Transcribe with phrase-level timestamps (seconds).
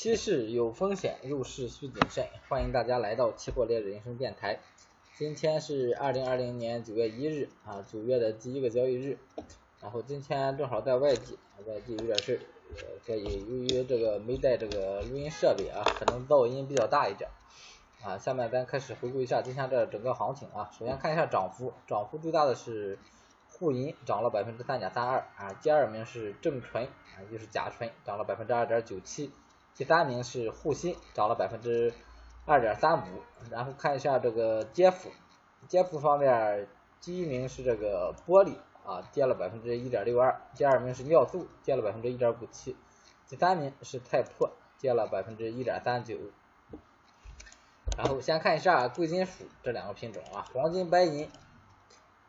[0.00, 2.26] 期市有风险，入市需谨慎。
[2.48, 4.58] 欢迎大家来到期货猎人生电台。
[5.18, 9.18] 今天是二零二零年九月一日啊，九月的第一个交易日。
[9.82, 17.28] 然后今天正好在外地，外地有点事儿，所以由于这个没带这个录音设备啊，可能噪音比较大一点
[18.02, 18.16] 啊。
[18.16, 20.70] 下面咱开始回顾一下今天这整个行情啊。
[20.78, 22.98] 首先看一下涨幅，涨幅最大的是
[23.50, 25.52] 沪银，涨了百分之三点三二啊。
[25.60, 29.30] 第二名是正纯啊，就是甲醇，涨了百分之二点九七。
[29.74, 31.92] 第三名是沪锌，涨了百分之
[32.46, 33.22] 二点三五。
[33.50, 35.10] 然后看一下这个跌幅，
[35.68, 36.68] 跌幅方面，
[37.00, 38.54] 第一名是这个玻璃。
[38.82, 42.74] 啊，跌了百分之一点六二，第二名是尿素，跌了百分之一点五七，
[43.28, 44.50] 第三名是泰珀，
[44.80, 46.16] 跌了百分之一点三九。
[47.96, 51.30] 然后先看一下贵金属这两个品种啊，黄金、白银，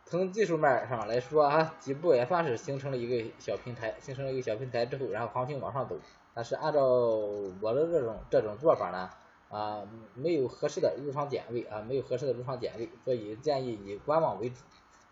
[0.05, 5.95] 从技术面上来说啊，底部也算是形成了一个小平台，形成了一个小平台之后，然后行情往上走。
[6.33, 9.09] 但是按照我的这种这种做法呢，
[9.49, 9.83] 啊，
[10.15, 14.57] 没有合适的入场点位啊，没有合适的入场点位，所以建议以观望为主。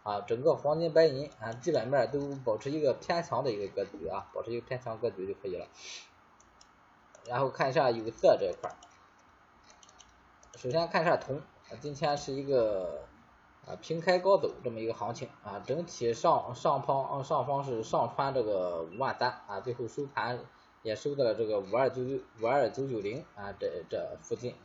[0.01, 5.67] 啊，整个黄金、白银啊，基本面都保持一个偏强的一个格局啊，保持一个偏强格局就可以了。
[7.25, 8.73] 然后看一下有色这一块，
[10.55, 11.41] 首先看一下铜，
[11.81, 13.03] 今天是一个
[13.67, 20.39] 啊平开高走这么一个行情啊，整体上上方上方是上穿这个五万三啊，最后收盘
[20.83, 24.55] 也收在了这个五二九九五二九九零啊这这附近。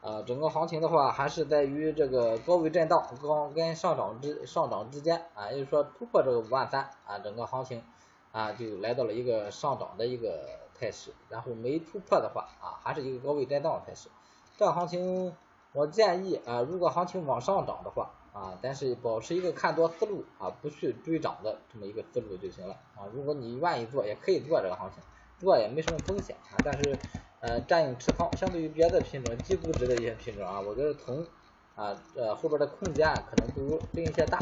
[0.00, 7.84] 啊，整个行情的话，还是在于这个高位震荡，高跟上涨之上涨之间啊，也就是说突破这个五万三啊，整个行情
[8.32, 14.08] 啊就来到了一个上涨的一个态势，然后没突破的话啊，还是一个高位震荡的态势。
[14.56, 15.32] 这行情
[15.72, 23.06] 我建议啊，如果行情往上涨的话啊，但是保持一个看多思路啊，不去追涨的这么一个思路就行了啊。
[23.14, 25.00] 如果你愿意做，也可以做这个行情，
[25.42, 26.98] 做也没什么风险啊，但是。
[27.44, 31.26] 呃，占用持仓，相对于别的品种低估值的一些品种啊，我觉得铜
[31.74, 34.38] 啊，呃后边的空间可能不如另一些大。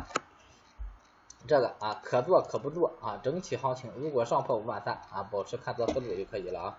[1.46, 6.78] 这个啊，可做可不做啊，整体行情如果上破五万三啊，保持看多思路就可以了啊。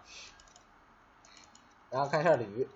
[1.90, 2.68] 然后看一下铝，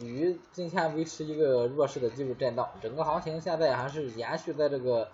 [0.00, 5.10] 铝今天维持一个弱势的技术震荡，整个行情现在还是延续在这个。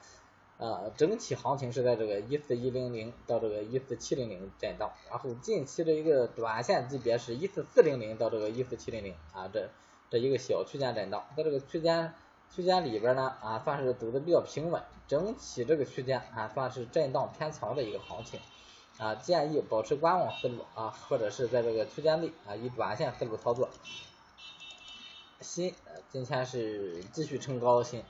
[0.60, 9.70] 呃，整体行情是在这个一四一零零到这个一四七零零震荡，然后近期的一个短线级别是一四四零零到这个一四七零零啊，这
[10.10, 12.12] 这一个小区间震荡，在这个区间
[12.54, 18.38] 区间里边呢啊，算是走的比较平稳，整体这个区间啊算是震荡偏强的一个行情
[18.98, 23.70] 啊，建议保持观望思路啊，或者是在这个区间内啊以短线思路操作。
[25.40, 25.74] 新
[26.10, 28.04] 今天是继续冲高新。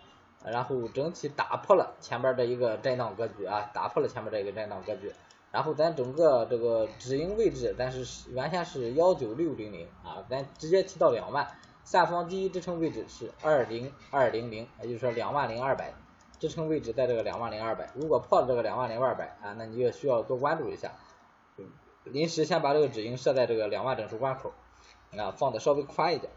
[0.44, 5.12] 然后整体打破了前边的一个震荡格局啊，打破了前面这个震荡格局。
[5.52, 11.46] 然后咱整个这个止盈位置，但是原先是幺九六零零啊，咱直接提到两万。
[11.82, 15.92] 下方第一支撑位置是二零二零零，也就是说两万零二百，
[16.38, 17.90] 支撑位置在这个两万零二百。
[17.94, 20.92] 如果破了这个两万零二百啊，那你就需要多关注一下。
[22.04, 24.52] 临时先把这个止盈设在这个两万整数关口，
[25.16, 26.30] 啊，放的稍微宽一点。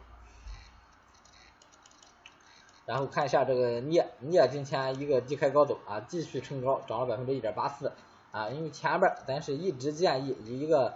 [2.86, 7.92] 然后看一下这个镍，镍今天一个低开高走啊，继续冲高，涨了百分之一点八四
[8.32, 8.50] 啊。
[8.50, 10.96] 因为前边咱是一直建议以一个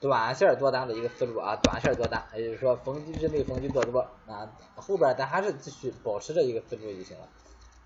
[0.00, 4.50] 短线多单的一个思路啊，短线多单，也就是说逢低之内逢低做多啊。
[4.74, 7.28] 后边咱还是继续保持着一个思路就行了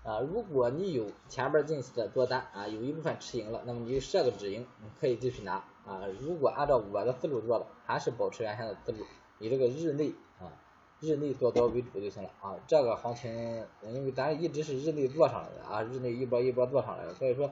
[0.03, 0.19] 啊。
[0.21, 6.01] 如果你有前边近期的多单啊，有一部分吃赢了，那么你就设个止盈，你可以继续拿啊。
[6.19, 9.05] 如果按照我的思路做的，还是保持原先的思路，
[9.37, 10.49] 以这个日内啊。
[11.05, 17.51] 日内做多为主就行了啊，这个行情因为咱一直是日内做上来的啊，日内一波一波做上来的，所以说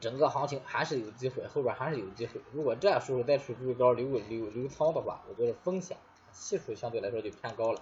[0.00, 2.40] 整个行情还是有机会，后边还是有机会。
[2.52, 5.96] 如果这时候再去追高留留留仓的话，我觉得风险
[6.32, 7.80] 系数相对来说就偏高了。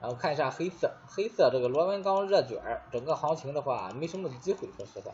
[0.00, 5.12] 然后看一下黑色，黑色这个螺纹钢热卷，整个行情的话没什么机会，说实话。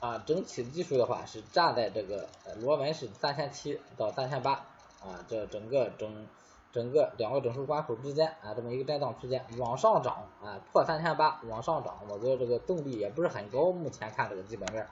[0.00, 2.28] 啊，整体技术的话是站在这个
[2.60, 4.64] 螺纹是三千七到三千八。
[5.00, 6.26] 啊，这整个整
[6.70, 13.72] 整个两个整数关口之间啊，这么一个震荡区间往上涨啊，破三千八往上涨，我觉得这个动力也不是很高。
[13.72, 14.86] 目前看这个基本面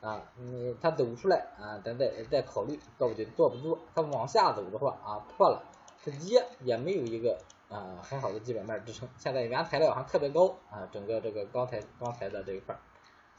[0.00, 3.78] 啊，嗯，它走出来啊，咱再再考虑到底做不做。
[3.94, 5.62] 它往下走的话啊，破了
[6.04, 7.36] 它跌也没有一个
[7.68, 9.08] 啊很好的基本面支撑。
[9.18, 12.78] 现在原材料还特别高啊，整个这个钢材钢材的这一块。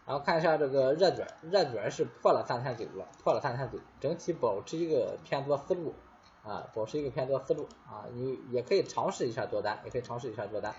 [0.06, 5.94] 然后看一下这个热卷，热卷是破了三千九了，破了三千九，整体保持一个偏多思路。
[6.44, 10.74] 啊，保持一个偏多思路啊，你也可以尝试一下做单，也可以尝试一下做单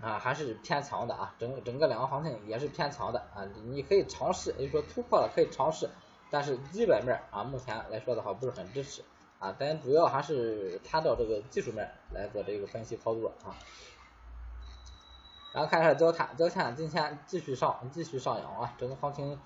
[0.00, 5.88] 啊，还是偏强的啊，整整个两个行情也是偏强的啊，你可以尝试，也就说突破了可以尝试
[6.30, 9.04] 但是基本面啊，目前来说的话不是很支持
[9.38, 13.54] 啊，咱主要还是看到这个技术面来做这个分析操作啊。
[15.52, 19.38] 然后看一下焦炭，焦炭今天继续上，继续上扬啊，整个行情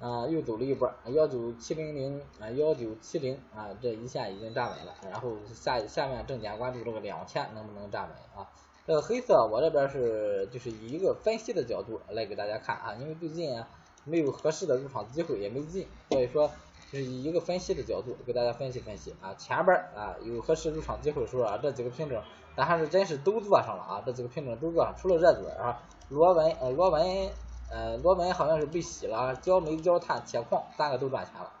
[0.00, 8.48] 啊又走了一波，幺九七零零啊幺九七零啊这一线已经站稳了，然后下下面重点关注这个两千能不能站稳啊。
[8.86, 13.62] 这个黑色我这边是就是以一个分析的角度来给大家看啊，因为最近
[14.04, 16.50] 没有合适的入场机会也没进，所以说
[16.90, 22.20] 就是以一个分析的角度给大家分析分析啊，前边啊有合适入场机会的时候啊，这几个品种
[22.56, 27.30] 咱还是真是都做上了啊，这几个品种都做上，除了热嘴啊，螺纹呃螺纹
[27.70, 31.52] 呃螺纹好像是被洗了，焦煤焦炭铁矿三个都赚钱了。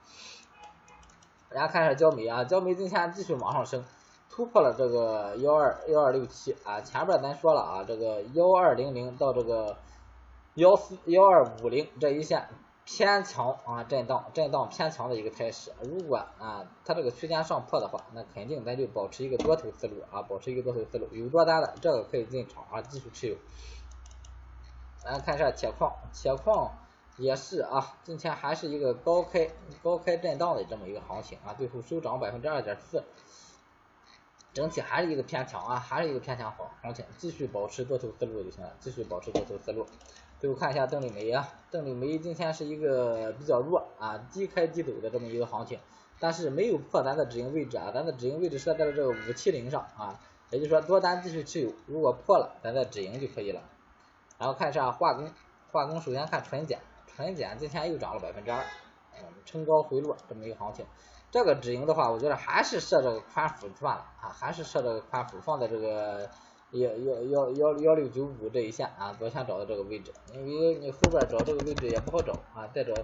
[1.48, 3.84] 大家看一下焦煤啊，焦煤今天继续往上升。
[4.32, 9.76] 突破了这个幺二幺二六七啊，前边咱说了啊，这个幺二零零到这个
[10.54, 12.48] 幺四幺二五零这一线
[12.84, 15.72] 偏强啊，震荡震荡偏强的一个态势。
[15.82, 23.36] 如果啊它这个区间上破的话，那肯定咱就保持一个多头思路啊，保持一个多头思路，有多单的这个可以进场啊，继续持有。
[25.04, 26.70] 来看一下铁矿，铁矿
[27.16, 29.48] 也是啊，今天还是一个高开
[29.82, 33.02] 高开震荡的这么一个行情啊，最后收涨百分之二点四。
[34.52, 39.86] 整体还是一个偏强啊，还是一个偏强好行情，继续保持多头思路就行了，继续保持多头思路。
[40.38, 45.78] 最后看一下邓丽梅啊，邓丽梅今天是一个比较弱啊，低开低走的这么一个行情，
[46.18, 50.20] 但是没有破咱的止盈位置啊，咱的止盈位置设在了这个五七零上啊，
[50.50, 53.62] 也就是说多单继续持有，如果破了，咱再止盈就可以了。
[54.40, 55.30] 然后看一下化工，
[55.70, 58.64] 化工首先看纯碱，纯碱今天又涨了百分之二，
[59.12, 60.86] 嗯，冲高回落这么一个行情。
[61.30, 66.30] 这个止盈的话，我觉得还是设这个宽幅算了啊，还是设这个宽幅放在这个
[66.70, 72.94] 幺幺幺幺幺六九五这一线啊，昨天找的这个位置，因为你后边找这个位置也不好找啊，再找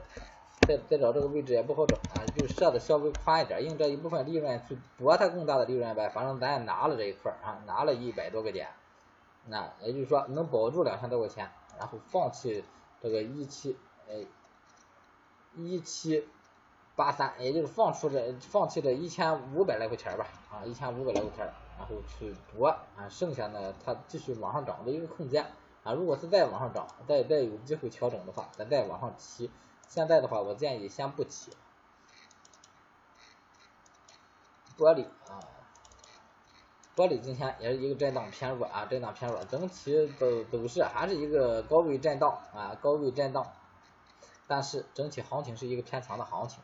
[0.67, 8.69] 再再找这个位置也不好找啊，就设的稍微宽一点，用这一部分利润去博它更大的利润呗，反正咱也拿了这一块啊，拿了一百多个点，
[9.47, 12.65] 那也就是说能保住两千多块钱，然后放弃
[13.01, 13.77] 这个一七
[14.09, 14.27] 哎
[15.57, 16.29] 一七。
[16.97, 25.45] 八三，也就是放出这放弃这一千五百来块钱吧，啊，一千五百来块钱，然后去搏啊，剩下呢它继续往上涨的一个空间
[25.85, 29.51] 啊，如果是再往上涨，再再有机会调整的话，咱再往上提。
[29.87, 31.53] 现在的话，我建议先不提。
[34.79, 35.37] 玻璃啊，
[36.97, 43.47] 玻璃今天也是一个震荡偏弱啊，震荡偏弱，整体走走势还是一个高位震荡啊，高位震荡，
[44.47, 46.59] 但是整体行情是一个偏强的行情。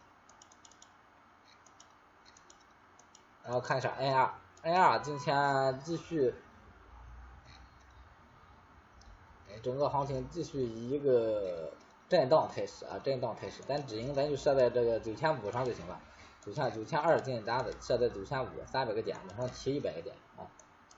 [3.44, 6.34] 然后看一下 NR，NR 今天继续，
[9.62, 11.74] 整个行情继续以一个
[12.08, 16.00] 震荡态势啊，震荡态势，咱止盈咱就设在这个九千五上就行了，
[16.44, 20.44] 九千九千二进单的设在九千五，三百个点往上提一百个点啊。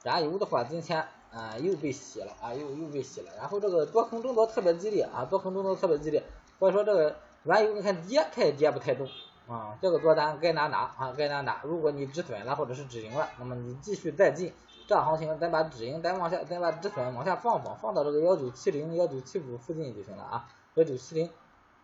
[0.03, 6.23] 燃油的话今天啊又被洗了啊，又又被洗了，然后这个多空争夺特别激烈啊，多空争夺特别激烈，
[6.59, 9.07] 所以说这个原油你看跌它也跌不太动。
[9.47, 11.61] 啊，这个多单该拿拿啊，该拿拿。
[11.65, 14.51] 如果你止损了或者是止盈了，那么你继续再进。
[14.89, 20.49] 这行情咱把止盈咱往下，咱把止损往下放放，放到这个幺九七零、幺九七五附近就行了啊。
[20.77, 21.29] 幺九七零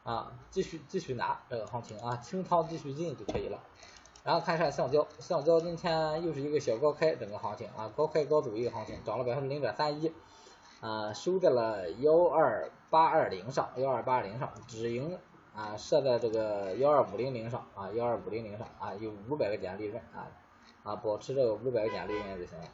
[0.04, 3.58] 啊，继续继续拿这个行情啊，清仓继续进就可以了。
[4.24, 10.12] 然后看一下橡胶，橡胶今天又是一个小高开，整个行情啊，高开高走一个行情，涨了百分之零点三一，
[10.80, 15.18] 啊，收在了幺二八二零上，幺二八二零上，止盈。
[15.52, 20.30] 啊，设在这个幺二五零零上啊，幺二五零零上啊，有五百个点利润啊
[20.84, 22.64] 啊，保持这个五百个点利润就行了。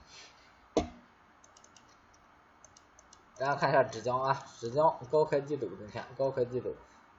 [3.39, 6.69] 大家看一下纸浆啊，纸浆高开低走，今天高开低走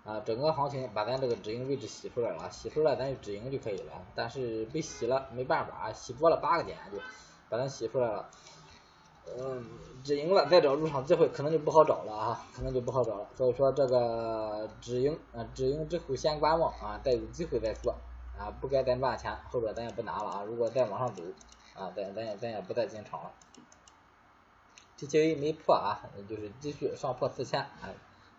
[0.07, 6.97] 啊，整个行情把咱这个止盈位置洗出来了，洗出来咱就止盈就可以了，但是被洗了没办法啊，洗多了八个点就
[7.49, 8.29] 把它洗出来了。
[9.37, 9.65] 嗯，
[10.05, 13.27] 止盈了，再找入场机会可能就不好找了啊，可能就不好找了。
[13.35, 17.93] 所以说这个止盈啊，止盈之后先观望啊，再有机会再说
[18.39, 20.43] 啊，不该咱赚钱，后边咱也不拿了啊。
[20.43, 21.21] 如果再往上走
[21.75, 23.31] 啊，咱咱也咱也不再进场了。
[24.97, 25.99] TTA 没破啊，
[26.29, 27.91] 就是继续上破四千啊，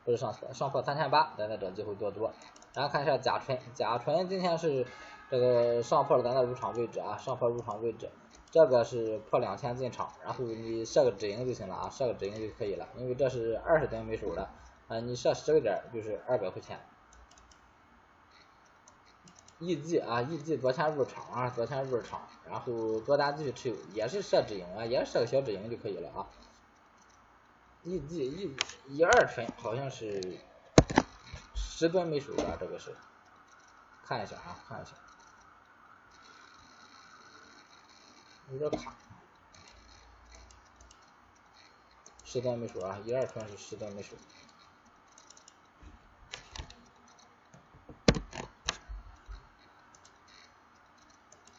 [0.04, 2.32] 不是上破上破三千八，咱再找机会多多。
[2.74, 4.86] 然后看一下甲醇，甲醇今天是
[5.30, 8.10] 这个上破了咱的入场位置啊，上破入场位置。
[8.50, 14.48] 这个是破两千进场，然后你设个止盈就行了啊，设个止盈就可以了，因为这是二十吨每手的，
[14.88, 16.80] 啊，你设十个点就是二百块钱。
[19.60, 26.26] EG 啊，EG 昨天入场啊，昨天入场，然后多单继续持有，也是设止盈啊，也是设个小止盈就可以了啊。
[27.88, 28.54] EG 一
[28.88, 30.38] 一二吨好像是
[31.54, 32.94] 十吨每手啊，这个是。
[34.04, 34.92] 看一下啊，看一下，
[38.50, 38.94] 有点卡，
[42.24, 44.16] 十吨没数啊，一二全是十吨没数。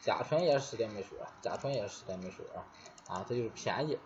[0.00, 2.66] 甲醇也是十点没数啊，甲醇也是十点没数啊，
[3.06, 3.96] 啊，它就是便宜，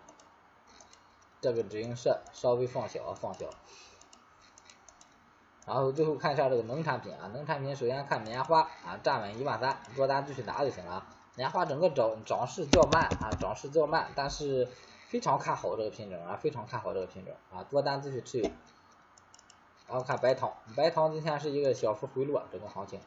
[1.44, 3.50] 这个止盈设稍微放小放小，
[5.66, 11.06] 然后最后看一下这个农产品啊，农产品首先看棉花啊，站稳一万三，多单继续拿就行了。
[11.36, 14.66] 棉花整个涨涨势较慢啊，涨势较慢，但是
[15.08, 18.50] 非常看好这个品种啊，非常看好这个品种啊，多单继续持有。
[19.86, 22.98] 然后看白糖，白糖今天是一个小幅回落，整个行情。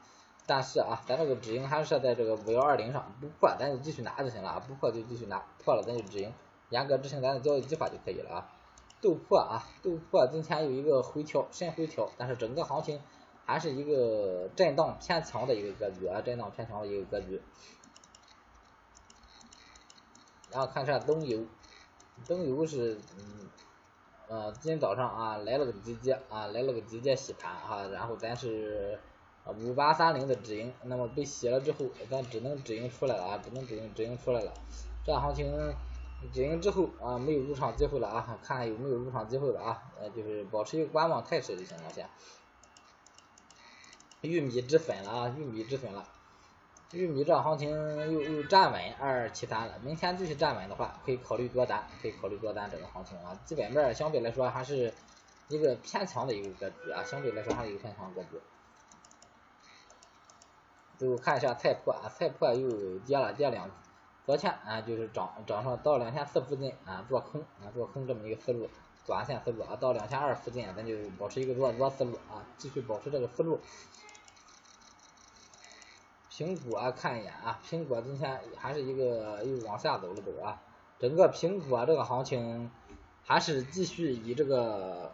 [0.46, 6.32] 但是啊，咱这个止盈还是设在这个五幺二零上，不破咱就继续拿就行了啊，不破就继续拿，破了咱就止盈，
[6.70, 8.50] 严格执行咱的交易计划就可以了啊。
[9.02, 13.02] 豆粕啊，豆粕今天有一个回调，深回调，但是整个行情
[13.46, 17.42] 还是一个震荡偏强的一个格局啊，震荡偏强的一个格局。
[20.52, 21.46] 然后看一下东油，
[22.28, 23.50] 东油是嗯
[24.28, 29.00] 呃今天早上啊来了个急跌啊，来了个急跌洗盘哈，然后咱是。
[29.62, 34.54] 五八三零的止盈，那么被洗了之后，咱只能止盈出来了啊，只能止盈止盈出来了。
[35.06, 35.74] 这行情
[36.34, 42.10] 止盈之后啊，没有入场机会了啊，看看有没有入场机会了啊，呃，就是保持一个观望态势就行了先。
[44.22, 46.08] 玉米止粉了啊，玉米止粉了，
[46.92, 47.70] 玉米这行情
[48.12, 54.94] 又又站稳二七三了，明天继续站稳的话，可以考虑多单，可以考虑多单这个行情啊，基本面相对来说还是
[55.50, 58.42] 一个偏强的一个格局啊，相对来说还是一个偏强格局。
[60.98, 63.70] 最后看一下菜粕啊，菜粕又跌了跌两，
[64.28, 68.70] 昨天啊就是涨涨上到两千四附近啊做空啊做空这么一个思路，
[69.06, 73.62] 短线思路啊到两千二附近咱就保持一个做多思路啊，继续保持这个思路。
[76.30, 80.62] 苹果啊看一眼啊，苹果今天还是一个又往下走了走啊，
[81.00, 82.70] 整个苹果这个行情
[83.24, 85.14] 还是继续以这个。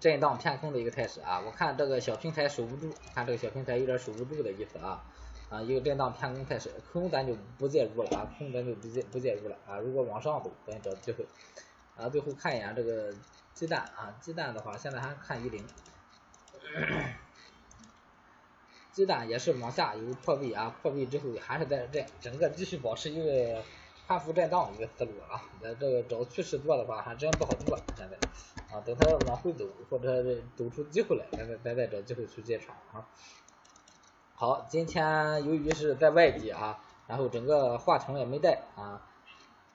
[0.00, 5.04] 震荡偏空的一个态势啊，我看这个小平台守不住，看这个小平台有点守不住的意思啊，
[5.52, 11.26] 啊一个震荡偏空态势，空咱就不介入了啊，空咱就不介不介入了啊，如果往上走，咱找机会
[11.96, 13.12] 啊，最后看一眼这个
[13.52, 15.62] 鸡蛋啊，鸡蛋的话现在还看一零，
[18.92, 23.62] 鸡蛋也是往下有破位啊，破位之后还是在这整个继续保持一个。
[24.04, 28.16] 反复震荡一个思路啊，那这个找趋势做的话还真不好做，现在
[28.76, 30.22] 啊，等它往回走或者
[30.56, 33.06] 走出机会来，咱再咱再找机会去进场啊。
[34.42, 39.00] 好，今天由于是在外地啊，然后整个话筒也没带啊，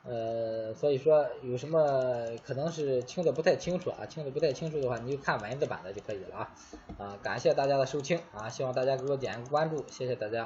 [0.04, 6.52] 呃，所以说有什么可能是听的不太清楚啊，听的不太清楚的话，你就看文字版的就可以了啊。
[6.98, 10.46] 啊，感谢大家的收听啊，希望大家给我点个关注，谢谢大家。